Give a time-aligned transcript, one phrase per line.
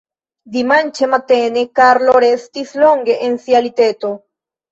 [0.53, 4.13] Dimanĉe matene Karlo restis longe en sia liteto.